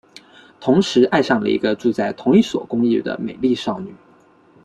[0.59, 3.93] 同时爱上了一个住在同一所公寓的美丽少女。